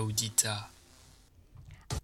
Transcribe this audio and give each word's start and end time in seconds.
Audita. 0.00 0.68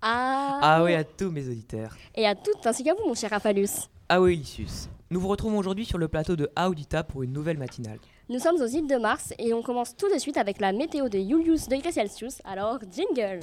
Ah, 0.02 0.58
Ah 0.62 0.84
oui, 0.84 0.94
à 0.94 1.04
tous 1.04 1.30
mes 1.30 1.46
auditeurs. 1.48 1.96
Et 2.14 2.26
à 2.26 2.34
toutes 2.34 2.66
ainsi 2.66 2.84
qu'à 2.84 2.94
vous, 2.94 3.06
mon 3.06 3.14
cher 3.14 3.30
Raphalus. 3.30 3.88
Ah 4.08 4.20
oui, 4.20 4.36
Lycius. 4.36 4.88
Nous 5.10 5.20
vous 5.20 5.28
retrouvons 5.28 5.58
aujourd'hui 5.58 5.86
sur 5.86 5.98
le 5.98 6.08
plateau 6.08 6.36
de 6.36 6.50
Audita 6.58 7.02
pour 7.02 7.22
une 7.22 7.32
nouvelle 7.32 7.58
matinale. 7.58 7.98
Nous 8.28 8.38
sommes 8.38 8.60
aux 8.60 8.66
îles 8.66 8.86
de 8.86 8.96
Mars 8.96 9.32
et 9.38 9.54
on 9.54 9.62
commence 9.62 9.96
tout 9.96 10.12
de 10.12 10.18
suite 10.18 10.36
avec 10.36 10.60
la 10.60 10.72
météo 10.72 11.08
de 11.08 11.18
Julius 11.18 11.68
degrés 11.68 11.92
Celsius. 11.92 12.42
Alors, 12.44 12.78
jingle 12.92 13.40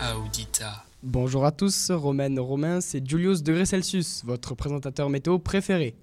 Audita. 0.00 0.87
Bonjour 1.04 1.44
à 1.44 1.52
tous, 1.52 1.92
Romaine 1.92 2.40
Romain, 2.40 2.80
c'est 2.80 3.08
Julius 3.08 3.44
Degré 3.44 3.64
Celsius, 3.66 4.24
votre 4.24 4.56
présentateur 4.56 5.08
météo 5.08 5.38
préféré. 5.38 5.94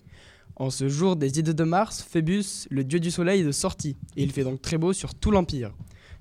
En 0.55 0.69
ce 0.69 0.87
jour 0.87 1.17
des 1.17 1.37
idées 1.37 1.53
de 1.53 1.63
Mars, 1.65 2.01
Phébus, 2.01 2.65
le 2.69 2.85
dieu 2.85 3.01
du 3.01 3.11
soleil, 3.11 3.41
est 3.41 3.43
de 3.43 3.51
sortie, 3.51 3.97
et 4.15 4.23
il 4.23 4.31
fait 4.31 4.45
donc 4.45 4.61
très 4.61 4.77
beau 4.77 4.93
sur 4.93 5.13
tout 5.13 5.31
l'Empire. 5.31 5.73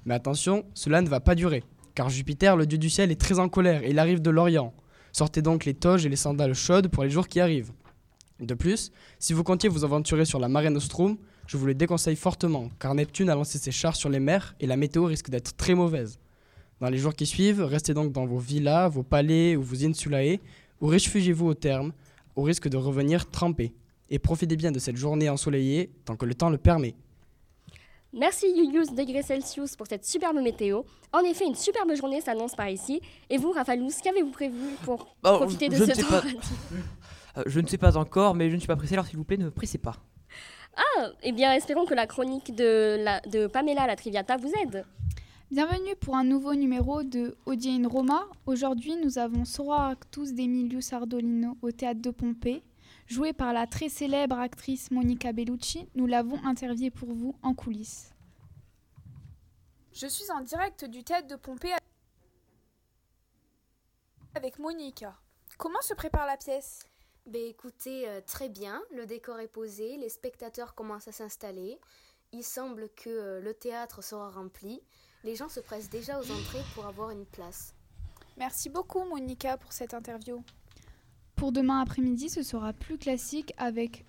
Mais 0.06 0.14
attention, 0.14 0.64
cela 0.74 1.02
ne 1.02 1.08
va 1.08 1.20
pas 1.20 1.36
durer, 1.36 1.62
car 1.94 2.08
Jupiter, 2.08 2.56
le 2.56 2.66
dieu 2.66 2.76
du 2.76 2.90
ciel, 2.90 3.12
est 3.12 3.20
très 3.20 3.38
en 3.38 3.48
colère 3.48 3.84
et 3.84 3.90
il 3.90 3.98
arrive 4.00 4.20
de 4.20 4.30
l'Orient. 4.30 4.74
Sortez 5.12 5.40
donc 5.40 5.66
les 5.66 5.74
toges 5.74 6.04
et 6.04 6.08
les 6.08 6.16
sandales 6.16 6.54
chaudes 6.54 6.88
pour 6.88 7.04
les 7.04 7.10
jours 7.10 7.28
qui 7.28 7.38
arrivent. 7.38 7.70
De 8.40 8.54
plus, 8.54 8.90
si 9.20 9.34
vous 9.34 9.44
comptiez 9.44 9.68
vous 9.68 9.84
aventurer 9.84 10.24
sur 10.24 10.40
la 10.40 10.48
Mare 10.48 10.72
Nostrum, 10.72 11.16
je 11.46 11.56
vous 11.56 11.66
le 11.66 11.74
déconseille 11.74 12.16
fortement, 12.16 12.70
car 12.80 12.96
Neptune 12.96 13.30
a 13.30 13.36
lancé 13.36 13.56
ses 13.58 13.70
chars 13.70 13.94
sur 13.94 14.08
les 14.08 14.18
mers 14.18 14.56
et 14.58 14.66
la 14.66 14.76
météo 14.76 15.04
risque 15.04 15.30
d'être 15.30 15.54
très 15.54 15.76
mauvaise. 15.76 16.18
Dans 16.80 16.88
les 16.90 16.98
jours 16.98 17.14
qui 17.14 17.26
suivent, 17.26 17.62
restez 17.62 17.94
donc 17.94 18.12
dans 18.12 18.26
vos 18.26 18.38
villas, 18.38 18.88
vos 18.90 19.02
palais 19.02 19.56
ou 19.56 19.62
vos 19.62 19.84
insulae, 19.84 20.38
ou 20.80 20.86
réfugiez-vous 20.88 21.46
au 21.46 21.54
terme, 21.54 21.92
au 22.36 22.42
risque 22.42 22.68
de 22.68 22.76
revenir 22.76 23.28
trempés. 23.30 23.72
Et 24.10 24.18
profitez 24.18 24.56
bien 24.56 24.70
de 24.72 24.78
cette 24.78 24.96
journée 24.96 25.28
ensoleillée 25.30 25.90
tant 26.04 26.16
que 26.16 26.26
le 26.26 26.34
temps 26.34 26.50
le 26.50 26.58
permet. 26.58 26.94
Merci 28.12 28.46
Julius 28.54 28.92
degrés 28.94 29.22
Celsius 29.22 29.74
pour 29.74 29.86
cette 29.88 30.04
superbe 30.04 30.36
météo. 30.40 30.82
En 31.12 31.20
effet, 31.20 31.46
une 31.46 31.56
superbe 31.56 31.94
journée 31.96 32.20
s'annonce 32.20 32.54
par 32.54 32.68
ici. 32.68 33.00
Et 33.28 33.38
vous, 33.38 33.50
Raphalus, 33.50 34.00
qu'avez-vous 34.02 34.30
prévu 34.30 34.76
pour 34.84 35.16
Oh, 35.24 35.36
profiter 35.38 35.68
de 35.68 35.74
ce 35.76 36.00
pas. 36.06 36.20
temps 36.20 36.28
Euh, 37.38 37.42
je 37.46 37.58
ne 37.58 37.66
sais 37.66 37.78
pas 37.78 37.96
encore, 37.96 38.34
mais 38.36 38.48
je 38.50 38.54
ne 38.54 38.60
suis 38.60 38.68
pas 38.68 38.76
pressé, 38.76 38.94
alors 38.94 39.06
s'il 39.06 39.16
vous 39.16 39.24
plaît, 39.24 39.36
ne 39.36 39.46
me 39.46 39.50
pressez 39.50 39.78
pas. 39.78 39.96
Ah, 40.76 41.08
Eh 41.24 41.32
bien, 41.32 41.52
espérons 41.52 41.86
que 41.86 41.94
la 41.94 42.06
chronique 42.06 42.54
de, 42.54 42.96
la, 43.02 43.20
de 43.22 43.48
Pamela 43.48 43.86
la 43.88 43.96
Triviata 43.96 44.36
vous 44.36 44.52
aide. 44.62 44.84
Bienvenue 45.50 45.94
pour 45.96 46.16
un 46.16 46.24
nouveau 46.24 46.54
numéro 46.54 47.02
de 47.02 47.36
Odie 47.44 47.70
in 47.70 47.86
Roma. 47.86 48.26
Aujourd'hui, 48.46 48.96
nous 48.96 49.18
avons 49.18 49.44
Sora 49.44 49.90
Actus 49.90 50.32
d'Emilius 50.32 50.94
Ardolino 50.94 51.58
au 51.60 51.70
théâtre 51.70 52.00
de 52.00 52.10
Pompée. 52.10 52.64
Joué 53.06 53.34
par 53.34 53.52
la 53.52 53.66
très 53.66 53.90
célèbre 53.90 54.38
actrice 54.38 54.90
Monica 54.90 55.32
Bellucci, 55.32 55.86
nous 55.94 56.06
l'avons 56.06 56.42
interviewé 56.46 56.90
pour 56.90 57.12
vous 57.12 57.36
en 57.42 57.54
coulisses. 57.54 58.10
Je 59.92 60.06
suis 60.06 60.30
en 60.32 60.40
direct 60.40 60.86
du 60.86 61.04
théâtre 61.04 61.28
de 61.28 61.36
Pompée 61.36 61.74
avec 64.34 64.58
Monica. 64.58 65.14
Comment 65.58 65.82
se 65.82 65.92
prépare 65.92 66.26
la 66.26 66.38
pièce? 66.38 66.80
Ben 67.26 67.42
écoutez, 67.42 68.08
euh, 68.08 68.22
très 68.26 68.48
bien, 68.48 68.82
le 68.94 69.04
décor 69.04 69.38
est 69.40 69.48
posé, 69.48 69.98
les 69.98 70.08
spectateurs 70.08 70.74
commencent 70.74 71.08
à 71.08 71.12
s'installer. 71.12 71.78
Il 72.32 72.42
semble 72.42 72.88
que 72.88 73.10
euh, 73.10 73.40
le 73.40 73.52
théâtre 73.54 74.02
sera 74.02 74.30
rempli. 74.30 74.82
Les 75.24 75.36
gens 75.36 75.48
se 75.48 75.60
pressent 75.60 75.88
déjà 75.88 76.20
aux 76.20 76.30
entrées 76.30 76.62
pour 76.74 76.84
avoir 76.84 77.10
une 77.10 77.24
place. 77.24 77.72
Merci 78.36 78.68
beaucoup 78.68 79.02
Monica 79.04 79.56
pour 79.56 79.72
cette 79.72 79.94
interview. 79.94 80.42
Pour 81.34 81.50
demain 81.50 81.80
après-midi, 81.80 82.28
ce 82.28 82.42
sera 82.42 82.74
plus 82.74 82.98
classique 82.98 83.54
avec 83.56 84.04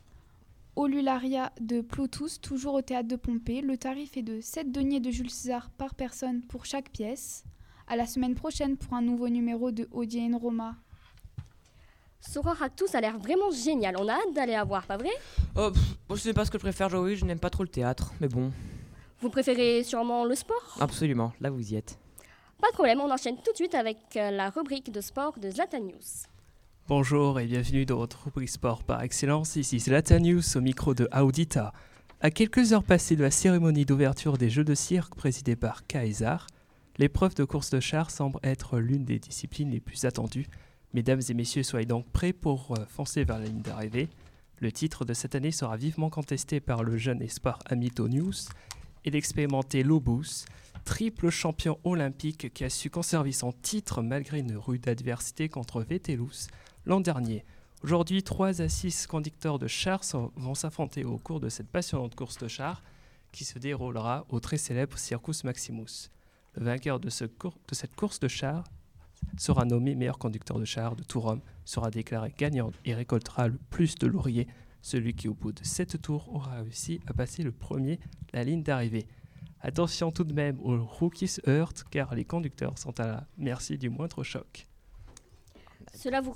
Olularia 0.75 1.53
de 1.61 1.79
Plotus, 1.79 2.41
toujours 2.41 2.73
au 2.73 2.81
théâtre 2.81 3.07
de 3.07 3.15
Pompée. 3.15 3.61
Le 3.61 3.77
tarif 3.77 4.17
est 4.17 4.23
de 4.23 4.41
7 4.41 4.73
deniers 4.73 4.99
de 4.99 5.09
Jules 5.09 5.29
César 5.29 5.69
par 5.69 5.95
personne 5.95 6.41
pour 6.41 6.65
chaque 6.65 6.89
pièce. 6.89 7.45
À 7.87 7.95
la 7.95 8.07
semaine 8.07 8.35
prochaine 8.35 8.75
pour 8.75 8.93
un 8.93 9.01
nouveau 9.01 9.29
numéro 9.29 9.71
de 9.71 9.87
Odie 9.91 10.19
in 10.19 10.37
Roma. 10.37 10.75
Soror 12.19 12.61
Actus 12.61 12.93
a 12.93 12.99
l'air 12.99 13.17
vraiment 13.17 13.51
génial. 13.51 13.95
On 13.97 14.07
a 14.09 14.13
hâte 14.13 14.33
d'aller 14.33 14.53
la 14.53 14.65
voir, 14.65 14.85
pas 14.85 14.97
vrai? 14.97 15.11
Oh, 15.55 15.71
pff, 15.71 15.97
je 16.09 16.15
sais 16.15 16.33
pas 16.33 16.43
ce 16.43 16.51
que 16.51 16.57
je 16.57 16.63
préfère, 16.63 16.89
Joey, 16.89 17.15
je 17.15 17.23
n'aime 17.23 17.39
pas 17.39 17.51
trop 17.51 17.63
le 17.63 17.69
théâtre, 17.69 18.11
mais 18.19 18.27
bon, 18.27 18.51
Vous 19.25 19.31
préférez 19.31 19.81
sûrement 19.81 20.23
le 20.23 20.35
sport 20.35 20.77
absolument, 20.79 21.33
là 21.41 21.49
vous 21.49 21.73
y 21.73 21.75
êtes. 21.75 21.97
Pas 22.61 22.69
de 22.69 22.73
problème, 22.73 22.99
on 23.01 23.11
enchaîne 23.11 23.37
tout 23.37 23.51
de 23.53 23.55
suite 23.55 23.73
avec 23.73 23.97
euh, 24.17 24.29
la 24.29 24.51
rubrique 24.51 24.91
de 24.91 25.01
sport 25.01 25.39
de 25.39 25.49
Zlatan 25.49 25.79
News. 25.79 26.27
Bonjour 26.87 27.39
et 27.39 27.47
bienvenue 27.47 27.87
dans 27.87 27.97
votre 27.97 28.25
rubrique 28.25 28.51
sport 28.51 28.83
par 28.83 29.01
excellence. 29.01 29.55
Ici 29.55 29.79
Zlatan 29.79 30.19
News 30.19 30.43
au 30.55 30.61
micro 30.61 30.93
de 30.93 31.09
Audita. 31.11 31.73
À 32.21 32.29
quelques 32.29 32.71
heures 32.71 32.83
passées 32.83 33.15
de 33.15 33.23
la 33.23 33.31
cérémonie 33.31 33.83
d'ouverture 33.83 34.37
des 34.37 34.51
Jeux 34.51 34.63
de 34.63 34.75
cirque 34.75 35.15
présidée 35.15 35.55
par 35.55 35.87
Kaisar, 35.87 36.45
l'épreuve 36.99 37.33
de 37.33 37.45
course 37.45 37.71
de 37.71 37.79
char 37.79 38.11
semble 38.11 38.39
être 38.43 38.77
l'une 38.77 39.05
des 39.05 39.17
disciplines 39.17 39.71
les 39.71 39.79
plus 39.79 40.05
attendues. 40.05 40.45
Mesdames 40.93 41.21
et 41.27 41.33
messieurs, 41.33 41.63
soyez 41.63 41.87
donc 41.87 42.05
prêts 42.11 42.31
pour 42.31 42.75
euh, 42.77 42.85
foncer 42.85 43.23
vers 43.23 43.39
la 43.39 43.45
ligne 43.45 43.63
d'arrivée. 43.63 44.07
Le 44.59 44.71
titre 44.71 45.03
de 45.03 45.15
cette 45.15 45.33
année 45.33 45.51
sera 45.51 45.77
vivement 45.77 46.11
contesté 46.11 46.59
par 46.59 46.83
le 46.83 46.95
jeune 46.97 47.23
espoir 47.23 47.57
Amitonius 47.65 48.49
et 49.05 49.11
l'expérimenté 49.11 49.83
Lobus, 49.83 50.45
triple 50.83 51.29
champion 51.29 51.79
olympique 51.83 52.53
qui 52.53 52.63
a 52.63 52.69
su 52.69 52.89
conserver 52.89 53.31
son 53.31 53.51
titre 53.51 54.01
malgré 54.01 54.39
une 54.39 54.57
rude 54.57 54.87
adversité 54.87 55.47
contre 55.47 55.81
Vettelus 55.81 56.47
l'an 56.85 56.99
dernier. 56.99 57.45
Aujourd'hui, 57.83 58.23
3 58.23 58.61
à 58.61 58.69
6 58.69 59.07
conducteurs 59.07 59.59
de 59.59 59.67
chars 59.67 60.03
vont 60.35 60.55
s'affronter 60.55 61.03
au 61.05 61.17
cours 61.17 61.39
de 61.39 61.49
cette 61.49 61.69
passionnante 61.69 62.15
course 62.15 62.37
de 62.37 62.47
chars 62.47 62.83
qui 63.31 63.45
se 63.45 63.59
déroulera 63.59 64.25
au 64.29 64.39
très 64.39 64.57
célèbre 64.57 64.97
Circus 64.97 65.43
Maximus. 65.43 66.09
Le 66.55 66.65
vainqueur 66.65 66.99
de, 66.99 67.09
de 67.09 67.75
cette 67.75 67.95
course 67.95 68.19
de 68.19 68.27
chars 68.27 68.63
sera 69.37 69.65
nommé 69.65 69.95
meilleur 69.95 70.17
conducteur 70.17 70.59
de 70.59 70.65
chars 70.65 70.95
de 70.95 71.03
tout 71.03 71.19
Rome, 71.19 71.41
sera 71.65 71.89
déclaré 71.89 72.33
gagnant 72.37 72.71
et 72.85 72.93
récoltera 72.93 73.47
le 73.47 73.59
plus 73.69 73.95
de 73.95 74.07
lauriers. 74.07 74.47
Celui 74.85 75.15
qui, 75.15 75.27
au 75.27 75.33
bout 75.33 75.51
de 75.51 75.63
7 75.63 75.99
tours, 75.99 76.29
aura 76.31 76.61
réussi 76.61 77.01
à 77.07 77.13
passer 77.13 77.41
le 77.41 77.51
premier 77.51 77.99
la 78.33 78.43
ligne 78.43 78.61
d'arrivée. 78.61 79.07
Attention 79.59 80.11
tout 80.11 80.23
de 80.23 80.31
même 80.31 80.59
aux 80.61 80.77
rookies 80.85 81.39
heurt 81.47 81.83
car 81.89 82.13
les 82.13 82.23
conducteurs 82.23 82.77
sont 82.77 82.99
à 82.99 83.07
la 83.07 83.27
merci 83.35 83.79
du 83.79 83.89
moindre 83.89 84.21
choc. 84.21 84.67
Cela 85.91 86.21
vous, 86.21 86.31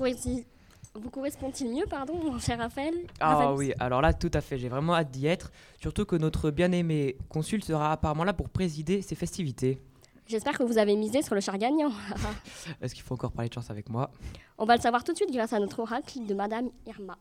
vous 0.95 1.09
correspond-il 1.11 1.69
mieux, 1.69 1.85
pardon, 1.87 2.15
mon 2.15 2.39
cher 2.39 2.57
Raphaël? 2.57 2.95
Ah 3.19 3.35
Raphaël? 3.35 3.55
oui, 3.55 3.73
alors 3.79 4.01
là, 4.01 4.13
tout 4.13 4.31
à 4.33 4.41
fait, 4.41 4.57
j'ai 4.57 4.67
vraiment 4.69 4.95
hâte 4.95 5.11
d'y 5.11 5.27
être, 5.27 5.51
surtout 5.79 6.05
que 6.05 6.15
notre 6.15 6.49
bien-aimé 6.49 7.17
consul 7.29 7.63
sera 7.63 7.91
apparemment 7.91 8.23
là 8.23 8.33
pour 8.33 8.49
présider 8.49 9.03
ces 9.03 9.13
festivités. 9.13 9.79
J'espère 10.25 10.57
que 10.57 10.63
vous 10.63 10.79
avez 10.79 10.95
misé 10.95 11.21
sur 11.21 11.35
le 11.35 11.41
char 11.41 11.59
gagnant. 11.59 11.91
Est-ce 12.81 12.95
qu'il 12.95 13.03
faut 13.03 13.13
encore 13.13 13.31
parler 13.31 13.49
de 13.49 13.53
chance 13.53 13.69
avec 13.69 13.91
moi? 13.91 14.09
On 14.57 14.65
va 14.65 14.75
le 14.75 14.81
savoir 14.81 15.03
tout 15.03 15.11
de 15.11 15.17
suite 15.17 15.31
grâce 15.31 15.53
à 15.53 15.59
notre 15.59 15.77
oracle 15.81 16.25
de 16.25 16.33
Madame 16.33 16.71
Irma. 16.87 17.15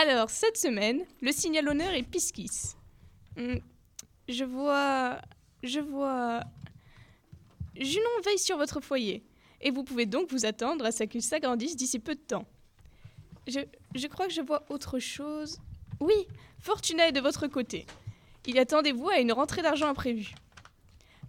Alors, 0.00 0.30
cette 0.30 0.56
semaine, 0.56 1.00
le 1.20 1.32
signal 1.32 1.68
honneur 1.68 1.92
est 1.92 2.04
Piscis. 2.04 2.76
Hmm, 3.36 3.56
Je 4.28 4.44
vois. 4.44 5.20
Je 5.64 5.80
vois. 5.80 6.44
Junon 7.74 8.08
veille 8.24 8.38
sur 8.38 8.56
votre 8.56 8.80
foyer. 8.80 9.24
Et 9.60 9.72
vous 9.72 9.82
pouvez 9.82 10.06
donc 10.06 10.30
vous 10.30 10.46
attendre 10.46 10.84
à 10.84 10.92
ce 10.92 11.02
qu'il 11.02 11.20
s'agrandisse 11.20 11.74
d'ici 11.74 11.98
peu 11.98 12.14
de 12.14 12.20
temps. 12.20 12.46
Je, 13.48 14.06
crois 14.06 14.28
que 14.28 14.32
je 14.32 14.40
vois 14.40 14.62
autre 14.70 15.00
chose. 15.00 15.58
Oui, 15.98 16.28
Fortuna 16.60 17.08
est 17.08 17.12
de 17.12 17.20
votre 17.20 17.48
côté. 17.48 17.84
Il 18.46 18.56
attendez-vous 18.60 19.08
à 19.08 19.18
une 19.18 19.32
rentrée 19.32 19.62
d'argent 19.62 19.88
imprévue. 19.88 20.32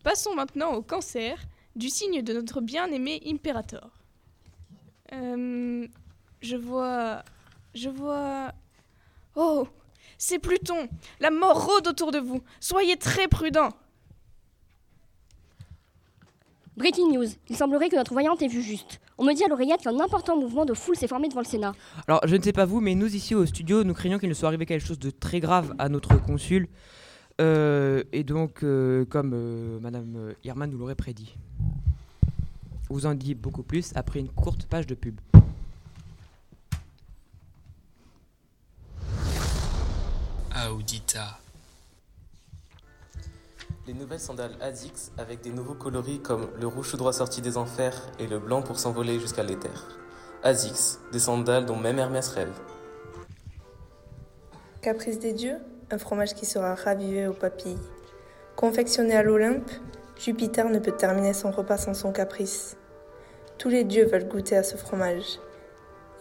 Passons 0.03 0.35
maintenant 0.35 0.75
au 0.75 0.83
cancer, 0.83 1.39
du 1.75 1.89
signe 1.89 2.21
de 2.21 2.33
notre 2.33 2.61
bien-aimé 2.61 3.19
Imperator. 3.25 3.89
Euh, 5.11 5.87
je 6.41 6.55
vois. 6.55 7.23
Je 7.73 7.89
vois. 7.89 8.53
Oh 9.35 9.67
C'est 10.17 10.39
Pluton 10.39 10.87
La 11.19 11.31
mort 11.31 11.65
rôde 11.65 11.87
autour 11.87 12.11
de 12.11 12.19
vous 12.19 12.41
Soyez 12.59 12.97
très 12.97 13.27
prudents 13.27 13.73
Breaking 16.79 17.11
news. 17.11 17.27
Il 17.49 17.57
semblerait 17.57 17.89
que 17.89 17.97
notre 17.97 18.13
voyante 18.13 18.41
ait 18.41 18.47
vu 18.47 18.61
juste. 18.61 19.01
On 19.17 19.25
me 19.25 19.33
dit 19.33 19.43
à 19.43 19.49
l'oreillette 19.49 19.81
qu'un 19.81 19.99
important 19.99 20.39
mouvement 20.39 20.63
de 20.63 20.73
foule 20.73 20.95
s'est 20.95 21.09
formé 21.09 21.27
devant 21.27 21.41
le 21.41 21.45
Sénat. 21.45 21.73
Alors, 22.07 22.21
je 22.25 22.37
ne 22.37 22.41
sais 22.41 22.53
pas 22.53 22.63
vous, 22.63 22.79
mais 22.79 22.95
nous 22.95 23.13
ici 23.13 23.35
au 23.35 23.45
studio, 23.45 23.83
nous 23.83 23.93
craignons 23.93 24.17
qu'il 24.17 24.29
ne 24.29 24.33
soit 24.33 24.47
arrivé 24.47 24.65
quelque 24.65 24.87
chose 24.87 24.97
de 24.97 25.09
très 25.09 25.41
grave 25.41 25.75
à 25.77 25.89
notre 25.89 26.15
consul. 26.15 26.69
Euh, 27.41 28.03
et 28.13 28.23
donc, 28.23 28.63
euh, 28.63 29.03
comme 29.03 29.31
euh, 29.33 29.77
Madame 29.81 30.33
Irma 30.45 30.67
nous 30.67 30.77
l'aurait 30.77 30.95
prédit. 30.95 31.35
Vous 32.89 33.05
en 33.05 33.13
dit 33.13 33.35
beaucoup 33.35 33.63
plus 33.63 33.91
après 33.95 34.19
une 34.19 34.29
courte 34.29 34.65
page 34.65 34.87
de 34.87 34.95
pub. 34.95 35.19
Audita. 40.67 41.39
Les 43.87 43.93
nouvelles 43.93 44.19
sandales 44.19 44.55
Azix 44.61 45.11
avec 45.17 45.41
des 45.41 45.51
nouveaux 45.51 45.73
coloris 45.73 46.19
comme 46.19 46.49
le 46.59 46.67
rouge 46.67 46.91
tout 46.91 46.97
droit 46.97 47.13
sorti 47.13 47.41
des 47.41 47.57
enfers 47.57 47.95
et 48.19 48.27
le 48.27 48.39
blanc 48.39 48.61
pour 48.61 48.77
s'envoler 48.77 49.19
jusqu'à 49.19 49.43
l'éther. 49.43 49.87
Azix, 50.43 50.99
des 51.11 51.19
sandales 51.19 51.65
dont 51.65 51.75
même 51.75 51.97
Hermès 51.97 52.27
rêve. 52.29 52.53
Caprice 54.81 55.19
des 55.19 55.33
dieux, 55.33 55.57
un 55.91 55.97
fromage 55.97 56.35
qui 56.35 56.45
sera 56.45 56.75
ravivé 56.75 57.27
aux 57.27 57.33
papilles. 57.33 57.79
Confectionné 58.55 59.15
à 59.15 59.23
l'Olympe, 59.23 59.71
Jupiter 60.19 60.69
ne 60.69 60.79
peut 60.79 60.91
terminer 60.91 61.33
son 61.33 61.51
repas 61.51 61.77
sans 61.77 61.93
son 61.93 62.11
caprice. 62.11 62.75
Tous 63.57 63.69
les 63.69 63.85
dieux 63.85 64.05
veulent 64.05 64.27
goûter 64.27 64.57
à 64.57 64.63
ce 64.63 64.77
fromage. 64.77 65.39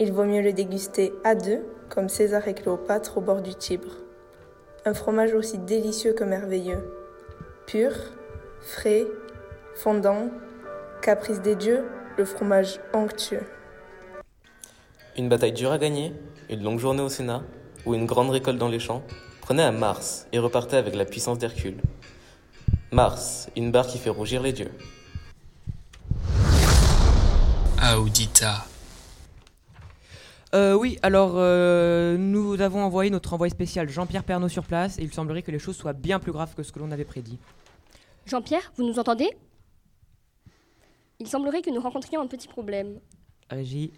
Il 0.01 0.13
vaut 0.13 0.25
mieux 0.25 0.43
le 0.43 0.53
déguster 0.53 1.13
à 1.25 1.35
deux, 1.35 1.67
comme 1.89 2.09
César 2.09 2.47
et 2.47 2.55
Cléopâtre 2.55 3.19
au 3.19 3.21
bord 3.21 3.43
du 3.43 3.55
Tibre. 3.55 4.08
Un 4.85 4.95
fromage 4.95 5.35
aussi 5.35 5.59
délicieux 5.59 6.13
que 6.13 6.25
merveilleux. 6.25 6.83
Pur, 7.67 7.93
frais, 8.61 9.07
fondant, 9.75 10.31
caprice 11.03 11.41
des 11.41 11.57
dieux, 11.57 11.85
le 12.17 12.25
fromage 12.25 12.81
onctueux. 12.93 13.47
Une 15.17 15.29
bataille 15.29 15.53
dure 15.53 15.73
à 15.73 15.79
gagner, 15.79 16.15
une 16.49 16.63
longue 16.63 16.79
journée 16.79 17.03
au 17.03 17.09
Sénat 17.09 17.43
ou 17.87 17.95
une 17.95 18.07
grande 18.07 18.31
récolte 18.31 18.59
dans 18.59 18.69
les 18.69 18.81
champs, 18.81 19.03
prenez 19.41 19.63
à 19.63 19.73
Mars 19.73 20.27
et 20.33 20.39
repartez 20.39 20.77
avec 20.77 20.95
la 20.95 21.05
puissance 21.05 21.39
d'Hercule. 21.39 21.81
Mars, 22.91 23.49
une 23.57 23.71
barre 23.71 23.87
qui 23.87 23.99
fait 23.99 24.11
rougir 24.11 24.43
les 24.43 24.53
dieux. 24.53 24.71
Audita. 27.97 28.65
Euh, 30.55 30.75
oui, 30.75 30.99
alors 31.03 31.33
euh, 31.35 32.17
nous 32.17 32.61
avons 32.61 32.83
envoyé 32.83 33.11
notre 33.11 33.35
envoyé 33.35 33.51
spécial 33.51 33.89
Jean-Pierre 33.89 34.25
Pernaud 34.25 34.49
sur 34.49 34.65
place 34.65 34.99
et 34.99 35.03
il 35.03 35.13
semblerait 35.13 35.43
que 35.43 35.51
les 35.51 35.59
choses 35.59 35.77
soient 35.77 35.93
bien 35.93 36.19
plus 36.19 36.33
graves 36.33 36.55
que 36.55 36.63
ce 36.63 36.73
que 36.73 36.79
l'on 36.79 36.91
avait 36.91 37.05
prédit. 37.05 37.39
Jean-Pierre, 38.27 38.73
vous 38.77 38.85
nous 38.85 38.99
entendez? 38.99 39.29
Il 41.21 41.27
semblerait 41.27 41.63
que 41.63 41.71
nous 41.71 41.81
rencontrions 41.81 42.21
un 42.21 42.27
petit 42.27 42.49
problème. 42.49 42.99
Régie. 43.51 43.93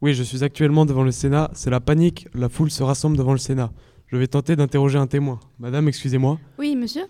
Oui, 0.00 0.14
je 0.14 0.22
suis 0.22 0.44
actuellement 0.44 0.86
devant 0.86 1.02
le 1.02 1.10
Sénat. 1.10 1.50
C'est 1.54 1.70
la 1.70 1.80
panique. 1.80 2.28
La 2.34 2.48
foule 2.48 2.70
se 2.70 2.82
rassemble 2.82 3.16
devant 3.16 3.32
le 3.32 3.38
Sénat. 3.38 3.70
Je 4.06 4.16
vais 4.16 4.26
tenter 4.26 4.56
d'interroger 4.56 4.98
un 4.98 5.06
témoin. 5.06 5.40
Madame, 5.58 5.88
excusez-moi. 5.88 6.38
Oui, 6.58 6.74
monsieur 6.76 7.04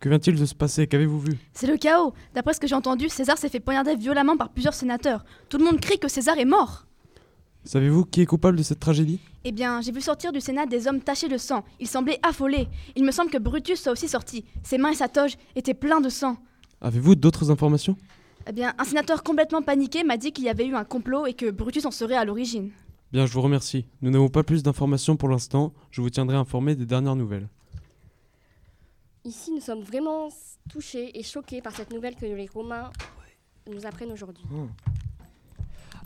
Que 0.00 0.08
vient-il 0.08 0.38
de 0.38 0.44
se 0.44 0.54
passer? 0.54 0.86
Qu'avez-vous 0.86 1.20
vu? 1.20 1.38
C'est 1.52 1.66
le 1.66 1.76
chaos. 1.76 2.12
D'après 2.34 2.54
ce 2.54 2.60
que 2.60 2.66
j'ai 2.66 2.74
entendu, 2.74 3.08
César 3.08 3.38
s'est 3.38 3.48
fait 3.48 3.60
poignarder 3.60 3.96
violemment 3.96 4.36
par 4.36 4.50
plusieurs 4.50 4.74
sénateurs. 4.74 5.24
Tout 5.48 5.58
le 5.58 5.64
monde 5.64 5.80
crie 5.80 5.98
que 5.98 6.08
César 6.08 6.38
est 6.38 6.44
mort. 6.44 6.86
Savez-vous 7.66 8.04
qui 8.04 8.20
est 8.20 8.26
coupable 8.26 8.56
de 8.56 8.62
cette 8.62 8.78
tragédie? 8.78 9.18
Eh 9.42 9.50
bien, 9.50 9.80
j'ai 9.80 9.90
vu 9.90 10.00
sortir 10.00 10.32
du 10.32 10.40
Sénat 10.40 10.66
des 10.66 10.86
hommes 10.86 11.00
tachés 11.00 11.28
de 11.28 11.36
sang. 11.36 11.64
Ils 11.80 11.88
semblaient 11.88 12.20
affolés. 12.22 12.68
Il 12.94 13.04
me 13.04 13.10
semble 13.10 13.30
que 13.30 13.38
Brutus 13.38 13.80
soit 13.82 13.92
aussi 13.92 14.08
sorti. 14.08 14.44
Ses 14.62 14.78
mains 14.78 14.90
et 14.90 14.94
sa 14.94 15.08
toge 15.08 15.36
étaient 15.56 15.74
pleins 15.74 16.00
de 16.00 16.08
sang. 16.08 16.36
Avez-vous 16.80 17.16
d'autres 17.16 17.50
informations? 17.50 17.96
Eh 18.46 18.52
bien, 18.52 18.72
un 18.78 18.84
sénateur 18.84 19.24
complètement 19.24 19.62
paniqué 19.62 20.04
m'a 20.04 20.16
dit 20.16 20.30
qu'il 20.30 20.44
y 20.44 20.48
avait 20.48 20.66
eu 20.66 20.76
un 20.76 20.84
complot 20.84 21.26
et 21.26 21.34
que 21.34 21.50
Brutus 21.50 21.84
en 21.84 21.90
serait 21.90 22.14
à 22.14 22.24
l'origine. 22.24 22.70
Bien, 23.10 23.26
je 23.26 23.32
vous 23.32 23.42
remercie. 23.42 23.86
Nous 24.00 24.10
n'avons 24.10 24.28
pas 24.28 24.44
plus 24.44 24.62
d'informations 24.62 25.16
pour 25.16 25.28
l'instant. 25.28 25.72
Je 25.90 26.00
vous 26.00 26.10
tiendrai 26.10 26.36
informé 26.36 26.76
des 26.76 26.86
dernières 26.86 27.16
nouvelles. 27.16 27.48
Ici, 29.24 29.50
nous 29.50 29.60
sommes 29.60 29.82
vraiment 29.82 30.28
touchés 30.70 31.18
et 31.18 31.24
choqués 31.24 31.60
par 31.60 31.74
cette 31.74 31.92
nouvelle 31.92 32.14
que 32.14 32.26
les 32.26 32.46
Romains 32.46 32.92
nous 33.68 33.84
apprennent 33.86 34.12
aujourd'hui. 34.12 34.44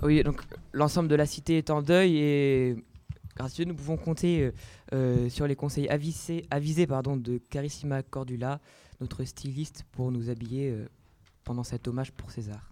Oui, 0.02 0.22
donc 0.22 0.40
l'ensemble 0.72 1.08
de 1.08 1.14
la 1.14 1.26
cité 1.26 1.58
est 1.58 1.68
en 1.68 1.82
deuil 1.82 2.16
et 2.16 2.76
grâce 3.36 3.52
à 3.52 3.54
Dieu, 3.56 3.64
nous 3.66 3.74
pouvons 3.74 3.98
compter 3.98 4.42
euh, 4.42 4.52
euh, 4.94 5.28
sur 5.28 5.46
les 5.46 5.56
conseils 5.56 5.88
avisés, 5.88 6.46
de 6.50 7.38
Carissima 7.50 8.02
Cordula, 8.02 8.60
notre 9.00 9.24
styliste, 9.24 9.84
pour 9.92 10.10
nous 10.10 10.30
habiller 10.30 10.70
euh, 10.70 10.88
pendant 11.44 11.64
cet 11.64 11.86
hommage 11.86 12.12
pour 12.12 12.30
César. 12.30 12.70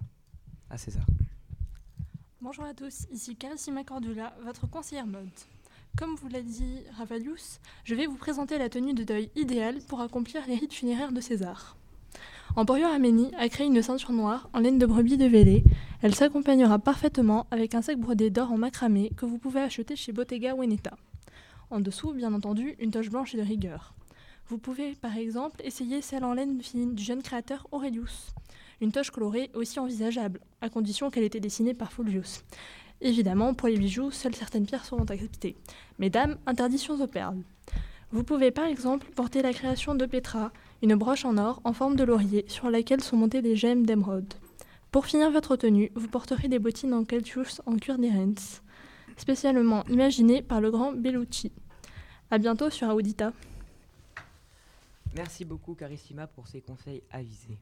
À 0.70 0.78
César. 0.78 1.04
Bonjour 2.40 2.64
à 2.64 2.72
tous, 2.72 3.06
ici 3.12 3.36
Carissima 3.36 3.84
Cordula, 3.84 4.34
votre 4.44 4.68
conseillère 4.68 5.06
mode. 5.06 5.28
Comme 5.98 6.14
vous 6.14 6.28
l'a 6.28 6.42
dit 6.42 6.82
Ravalius, 6.96 7.60
je 7.84 7.94
vais 7.94 8.06
vous 8.06 8.16
présenter 8.16 8.56
la 8.56 8.68
tenue 8.68 8.94
de 8.94 9.04
deuil 9.04 9.30
idéale 9.36 9.80
pour 9.88 10.00
accomplir 10.00 10.46
les 10.46 10.54
rites 10.54 10.72
funéraires 10.72 11.12
de 11.12 11.20
César. 11.20 11.76
Emporio 12.58 12.86
Arménie 12.86 13.30
a 13.38 13.48
créé 13.48 13.68
une 13.68 13.80
ceinture 13.82 14.10
noire 14.10 14.50
en 14.52 14.58
laine 14.58 14.80
de 14.80 14.86
brebis 14.86 15.16
de 15.16 15.26
Vélé. 15.26 15.62
Elle 16.02 16.16
s'accompagnera 16.16 16.80
parfaitement 16.80 17.46
avec 17.52 17.76
un 17.76 17.82
sac 17.82 17.98
brodé 17.98 18.30
d'or 18.30 18.50
en 18.50 18.58
macramé 18.58 19.12
que 19.16 19.26
vous 19.26 19.38
pouvez 19.38 19.60
acheter 19.60 19.94
chez 19.94 20.10
Bottega 20.10 20.56
Veneta. 20.56 20.96
En 21.70 21.78
dessous, 21.78 22.12
bien 22.12 22.34
entendu, 22.34 22.74
une 22.80 22.90
toche 22.90 23.10
blanche 23.10 23.32
et 23.32 23.36
de 23.36 23.44
rigueur. 23.44 23.94
Vous 24.48 24.58
pouvez 24.58 24.96
par 24.96 25.16
exemple 25.16 25.60
essayer 25.62 26.02
celle 26.02 26.24
en 26.24 26.34
laine 26.34 26.60
fine 26.60 26.96
du 26.96 27.04
jeune 27.04 27.22
créateur 27.22 27.68
Aurelius. 27.70 28.34
Une 28.80 28.90
toche 28.90 29.12
colorée 29.12 29.52
aussi 29.54 29.78
envisageable, 29.78 30.40
à 30.60 30.68
condition 30.68 31.10
qu'elle 31.10 31.22
ait 31.22 31.26
été 31.26 31.38
dessinée 31.38 31.74
par 31.74 31.92
Fulvius. 31.92 32.42
Évidemment, 33.00 33.54
pour 33.54 33.68
les 33.68 33.78
bijoux, 33.78 34.10
seules 34.10 34.34
certaines 34.34 34.66
pierres 34.66 34.84
seront 34.84 35.04
acceptées. 35.04 35.54
Mesdames, 36.00 36.36
interdiction 36.44 37.00
aux 37.00 37.06
perles. 37.06 37.38
Vous 38.10 38.24
pouvez 38.24 38.50
par 38.50 38.64
exemple 38.64 39.06
porter 39.14 39.42
la 39.42 39.52
création 39.52 39.94
de 39.94 40.06
Petra, 40.06 40.50
une 40.82 40.94
broche 40.94 41.26
en 41.26 41.36
or 41.36 41.60
en 41.64 41.74
forme 41.74 41.94
de 41.94 42.04
laurier 42.04 42.46
sur 42.48 42.70
laquelle 42.70 43.02
sont 43.02 43.18
montées 43.18 43.42
des 43.42 43.54
gemmes 43.54 43.84
d'émeraude. 43.84 44.32
Pour 44.90 45.04
finir 45.04 45.30
votre 45.30 45.56
tenue, 45.56 45.92
vous 45.94 46.08
porterez 46.08 46.48
des 46.48 46.58
bottines 46.58 46.94
en 46.94 47.04
caoutchouc 47.04 47.60
en 47.66 47.76
cuir 47.76 47.98
d'Irens, 47.98 48.62
spécialement 49.18 49.84
imaginées 49.88 50.40
par 50.40 50.62
le 50.62 50.70
grand 50.70 50.92
Bellucci. 50.92 51.52
À 52.30 52.38
bientôt 52.38 52.70
sur 52.70 52.88
Audita. 52.88 53.34
Merci 55.14 55.44
beaucoup 55.44 55.74
Carissima 55.74 56.26
pour 56.26 56.46
ces 56.48 56.62
conseils 56.62 57.02
avisés. 57.10 57.58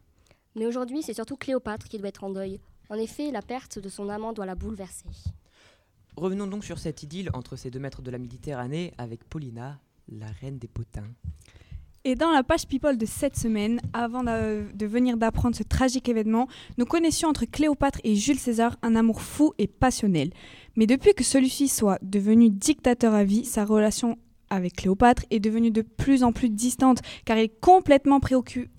Mais 0.55 0.67
aujourd'hui, 0.67 1.03
c'est 1.03 1.15
surtout 1.15 1.37
Cléopâtre 1.37 1.89
qui 1.89 1.99
doit 1.99 2.09
être 2.09 2.23
en 2.23 2.31
deuil. 2.31 2.61
En 2.89 2.95
effet, 2.95 3.33
la 3.33 3.43
perte 3.43 3.81
de 3.81 3.89
son 3.89 4.09
amant 4.09 4.33
doit 4.33 4.47
la 4.47 4.55
bouleverser. 4.55 5.09
Revenons 6.17 6.47
donc 6.47 6.65
sur 6.65 6.79
cette 6.79 7.03
idylle 7.03 7.31
entre 7.35 7.57
ces 7.57 7.71
deux 7.71 7.81
maîtres 7.81 8.03
de 8.03 8.11
la 8.13 8.19
Méditerranée 8.19 8.95
avec 8.97 9.25
Paulina, 9.25 9.79
la 10.09 10.27
reine 10.41 10.59
des 10.59 10.69
potins. 10.69 11.09
Et 12.05 12.15
dans 12.15 12.31
la 12.31 12.45
page 12.45 12.69
People 12.69 12.97
de 12.97 13.05
cette 13.05 13.37
semaine, 13.37 13.81
avant 13.93 14.23
de, 14.23 14.87
venir 14.87 15.17
d'apprendre 15.17 15.57
ce 15.57 15.65
tragique 15.65 16.09
événement, 16.09 16.47
nous 16.79 16.85
connaissions 16.85 17.29
entre 17.29 17.47
Cléopâtre 17.47 17.99
et 18.05 18.15
Jules 18.15 18.39
César 18.39 18.77
un 18.83 18.95
amour 18.95 19.21
fou 19.21 19.55
et 19.59 19.67
passionnel. 19.67 20.31
Mais 20.77 20.87
depuis 20.87 21.15
que 21.15 21.25
celui-ci 21.25 21.67
soit 21.67 21.99
devenu 22.03 22.49
dictateur 22.49 23.13
à 23.13 23.25
vie, 23.25 23.45
sa 23.45 23.65
relation 23.65 24.19
avec 24.51 24.77
Cléopâtre 24.77 25.25
est 25.31 25.41
devenue 25.41 25.71
de 25.71 25.83
plus 25.83 26.23
en 26.23 26.33
plus 26.33 26.51
distante 26.51 27.01
car 27.25 27.37
il 27.39 27.45
est 27.45 27.61
complètement. 27.61 28.21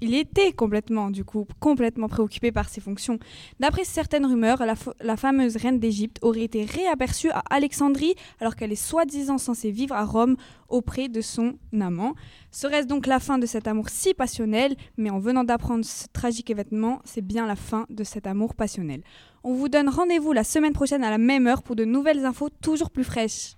Il 0.02 0.14
était 0.14 0.52
complètement, 0.52 1.10
du 1.10 1.24
coup, 1.24 1.48
complètement 1.60 2.08
préoccupé 2.08 2.52
par 2.52 2.70
ses 2.70 2.82
fonctions. 2.82 3.20
D'après 3.60 3.84
certaines 3.84 4.26
rumeurs, 4.26 4.64
la 4.66 5.18
fameuse 5.18 5.58
reine 5.58 5.80
d'Égypte 5.80 6.18
aurait 6.22 6.44
été 6.44 6.66
réaperçue 6.66 7.30
à 7.32 7.44
Alexandrie 7.50 8.16
alors 8.40 8.56
qu'elle 8.56 8.72
est 8.72 8.76
soi-disant 8.76 9.38
censée 9.38 9.72
vivre 9.72 9.96
à 9.96 10.06
Rome 10.06 10.36
auprès 10.70 11.08
de 11.10 11.22
son 11.22 11.58
amant. 11.80 12.14
Serait-ce 12.52 12.88
donc 12.88 13.08
la 13.08 13.20
fin 13.20 13.38
de 13.38 13.46
cet 13.46 13.68
amour 13.68 13.90
si 13.90 14.14
passionnel? 14.14 14.76
Mais 14.98 15.10
en 15.10 15.20
venant 15.20 15.44
d'apprendre 15.44 15.86
ce 15.86 16.08
tragique 16.12 16.50
événement, 16.50 17.02
c'est 17.06 17.22
bien 17.22 17.46
la 17.46 17.56
fin 17.56 17.86
de 17.90 18.04
cet 18.04 18.28
amour 18.28 18.56
passionnel. 18.56 19.04
On 19.44 19.54
vous 19.54 19.70
donne 19.70 19.90
rendez-vous 19.90 20.34
la 20.34 20.44
semaine 20.44 20.74
prochaine 20.74 21.04
à 21.04 21.10
la 21.10 21.18
même 21.18 21.48
heure 21.48 21.64
pour 21.64 21.76
de 21.76 21.86
nouvelles 21.86 22.26
infos 22.26 22.50
toujours 22.50 22.90
plus 22.90 23.04
fraîches. 23.04 23.57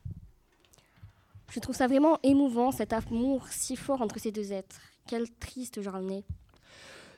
Je 1.51 1.59
trouve 1.59 1.75
ça 1.75 1.87
vraiment 1.87 2.19
émouvant, 2.23 2.71
cet 2.71 2.93
amour 2.93 3.47
si 3.49 3.75
fort 3.75 4.01
entre 4.01 4.19
ces 4.19 4.31
deux 4.31 4.51
êtres. 4.51 4.79
Quelle 5.07 5.29
triste 5.39 5.81
journée. 5.81 6.23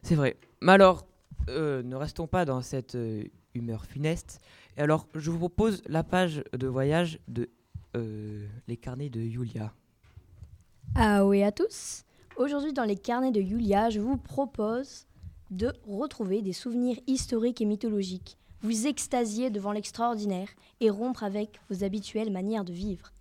C'est 0.03 0.15
vrai. 0.15 0.38
Mais 0.61 0.71
alors, 0.71 1.05
euh, 1.50 1.83
ne 1.83 1.95
restons 1.95 2.27
pas 2.27 2.45
dans 2.45 2.61
cette 2.61 2.95
euh, 2.95 3.23
humeur 3.53 3.85
funeste. 3.85 4.39
Et 4.77 4.81
alors, 4.81 5.07
je 5.15 5.29
vous 5.31 5.38
propose 5.38 5.81
la 5.88 6.03
page 6.03 6.43
de 6.53 6.67
voyage 6.67 7.19
de 7.27 7.50
euh, 7.97 8.47
Les 8.67 8.77
carnets 8.77 9.09
de 9.09 9.19
Yulia. 9.19 9.73
Ah 10.95 11.25
oui 11.25 11.43
à 11.43 11.51
tous. 11.51 12.03
Aujourd'hui, 12.38 12.73
dans 12.73 12.83
les 12.85 12.95
carnets 12.95 13.31
de 13.31 13.41
Yulia, 13.41 13.89
je 13.89 14.00
vous 14.00 14.17
propose 14.17 15.05
de 15.50 15.73
retrouver 15.85 16.41
des 16.41 16.53
souvenirs 16.53 16.97
historiques 17.07 17.59
et 17.59 17.65
mythologiques, 17.65 18.38
vous 18.61 18.88
extasier 18.88 19.50
devant 19.50 19.73
l'extraordinaire 19.73 20.47
et 20.79 20.89
rompre 20.89 21.23
avec 21.23 21.59
vos 21.69 21.83
habituelles 21.83 22.31
manières 22.31 22.63
de 22.63 22.71
vivre. 22.71 23.11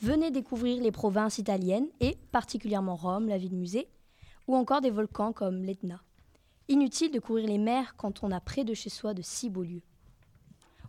Venez 0.00 0.30
découvrir 0.30 0.80
les 0.80 0.92
provinces 0.92 1.38
italiennes 1.38 1.88
et 1.98 2.16
particulièrement 2.30 2.94
Rome, 2.94 3.28
la 3.28 3.36
ville 3.36 3.56
musée, 3.56 3.88
ou 4.46 4.54
encore 4.54 4.80
des 4.80 4.90
volcans 4.90 5.32
comme 5.32 5.64
l'Etna. 5.64 6.00
Inutile 6.68 7.10
de 7.10 7.18
courir 7.18 7.48
les 7.48 7.58
mers 7.58 7.96
quand 7.96 8.22
on 8.22 8.30
a 8.30 8.40
près 8.40 8.62
de 8.62 8.74
chez 8.74 8.90
soi 8.90 9.12
de 9.12 9.22
si 9.22 9.50
beaux 9.50 9.64
lieux. 9.64 9.82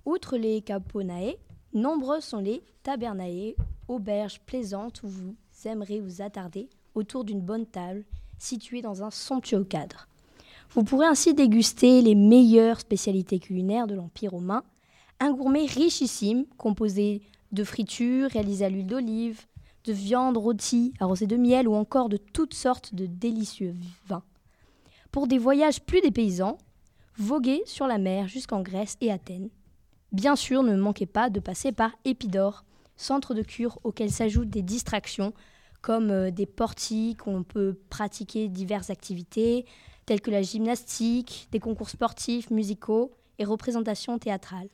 Outre 0.05 0.37
les 0.37 0.61
caponae, 0.61 1.37
nombreux 1.73 2.21
sont 2.21 2.37
les 2.37 2.61
tabernae, 2.83 3.55
auberges 3.87 4.41
plaisantes 4.41 5.01
où 5.01 5.07
vous 5.07 5.35
aimerez 5.65 5.99
vous 5.99 6.21
attarder 6.21 6.69
autour 6.93 7.23
d'une 7.23 7.41
bonne 7.41 7.65
table 7.65 8.05
située 8.37 8.83
dans 8.83 9.03
un 9.03 9.09
somptueux 9.09 9.63
cadre. 9.63 10.07
Vous 10.71 10.83
pourrez 10.83 11.07
ainsi 11.07 11.33
déguster 11.33 12.03
les 12.03 12.15
meilleures 12.15 12.79
spécialités 12.79 13.39
culinaires 13.39 13.87
de 13.87 13.95
l'Empire 13.95 14.31
romain, 14.31 14.63
un 15.19 15.31
gourmet 15.31 15.65
richissime 15.65 16.45
composé 16.57 17.23
de 17.51 17.63
fritures 17.63 18.29
réalisées 18.29 18.65
à 18.65 18.69
l'huile 18.69 18.87
d'olive, 18.87 19.41
de 19.85 19.93
viande 19.93 20.37
rôtie 20.37 20.93
arrosée 20.99 21.27
de 21.27 21.37
miel 21.37 21.67
ou 21.67 21.73
encore 21.73 22.09
de 22.09 22.17
toutes 22.17 22.53
sortes 22.53 22.93
de 22.93 23.05
délicieux 23.05 23.75
vins. 24.07 24.23
Pour 25.11 25.27
des 25.27 25.37
voyages 25.37 25.81
plus 25.81 26.01
dépaysants, 26.01 26.57
voguez 27.17 27.63
sur 27.65 27.87
la 27.87 27.97
mer 27.97 28.27
jusqu'en 28.27 28.61
Grèce 28.61 28.97
et 29.01 29.11
Athènes. 29.11 29.49
Bien 30.11 30.35
sûr, 30.35 30.63
ne 30.63 30.75
manquez 30.75 31.05
pas 31.05 31.29
de 31.29 31.39
passer 31.39 31.71
par 31.71 31.91
Épidore, 32.05 32.63
centre 32.97 33.33
de 33.33 33.41
cure 33.41 33.79
auquel 33.83 34.11
s'ajoutent 34.11 34.49
des 34.49 34.61
distractions 34.61 35.33
comme 35.81 36.11
euh, 36.11 36.31
des 36.31 36.45
portiques 36.45 37.25
où 37.25 37.29
on 37.29 37.43
peut 37.43 37.79
pratiquer 37.89 38.49
diverses 38.49 38.89
activités 38.89 39.65
telles 40.05 40.21
que 40.21 40.31
la 40.31 40.41
gymnastique, 40.41 41.47
des 41.51 41.59
concours 41.59 41.89
sportifs, 41.89 42.49
musicaux 42.49 43.11
et 43.37 43.45
représentations 43.45 44.17
théâtrales. 44.17 44.69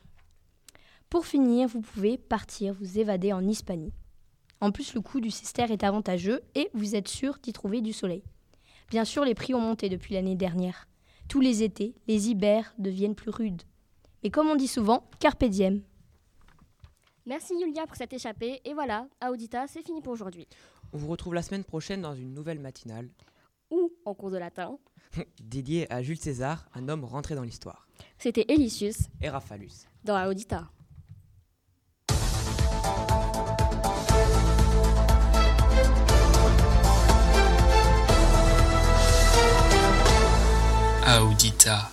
Pour 1.10 1.26
finir, 1.26 1.68
vous 1.68 1.80
pouvez 1.80 2.18
partir 2.18 2.74
vous 2.74 2.98
évader 2.98 3.32
en 3.32 3.46
Hispanie. 3.46 3.92
En 4.60 4.72
plus, 4.72 4.94
le 4.94 5.00
coût 5.00 5.20
du 5.20 5.30
Cister 5.30 5.66
est 5.70 5.84
avantageux 5.84 6.42
et 6.54 6.68
vous 6.74 6.96
êtes 6.96 7.08
sûr 7.08 7.38
d'y 7.42 7.52
trouver 7.52 7.80
du 7.80 7.92
soleil. 7.92 8.24
Bien 8.90 9.04
sûr, 9.04 9.24
les 9.24 9.34
prix 9.34 9.54
ont 9.54 9.60
monté 9.60 9.88
depuis 9.88 10.14
l'année 10.14 10.34
dernière. 10.34 10.88
Tous 11.28 11.40
les 11.40 11.62
étés, 11.62 11.94
les 12.08 12.30
hivers 12.30 12.74
deviennent 12.78 13.14
plus 13.14 13.30
rudes. 13.30 13.62
Mais 14.22 14.30
comme 14.30 14.48
on 14.48 14.56
dit 14.56 14.68
souvent, 14.68 15.08
carpe 15.20 15.44
diem. 15.44 15.82
Merci 17.26 17.54
Yulia 17.60 17.86
pour 17.86 17.96
cette 17.96 18.12
échappée. 18.12 18.60
Et 18.64 18.74
voilà, 18.74 19.08
Audita, 19.28 19.66
c'est 19.66 19.84
fini 19.84 20.00
pour 20.00 20.12
aujourd'hui. 20.12 20.46
On 20.92 20.98
vous 20.98 21.08
retrouve 21.08 21.34
la 21.34 21.42
semaine 21.42 21.64
prochaine 21.64 22.00
dans 22.00 22.14
une 22.14 22.32
nouvelle 22.32 22.60
matinale. 22.60 23.10
Ou 23.70 23.92
en 24.04 24.14
cours 24.14 24.30
de 24.30 24.38
latin. 24.38 24.78
dédiée 25.42 25.92
à 25.92 26.02
Jules 26.02 26.20
César, 26.20 26.68
un 26.74 26.88
homme 26.88 27.04
rentré 27.04 27.34
dans 27.34 27.42
l'histoire. 27.42 27.88
C'était 28.18 28.46
Elicius. 28.48 29.08
Et 29.20 29.28
Raphalus. 29.28 29.86
Dans 30.04 30.24
Audita. 30.28 30.70
Audita. 41.06 41.92